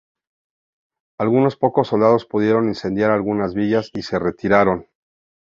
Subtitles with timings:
[1.19, 4.87] Algunos pocos soldados pudieron incendiar algunas villas y se retiraron.